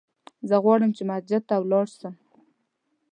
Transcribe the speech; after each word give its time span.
زه 0.49 0.55
غواړم 0.63 0.91
چې 0.97 1.03
مسجد 1.09 1.41
ته 1.49 1.55
ولاړ 1.61 1.85
سم! 1.97 2.13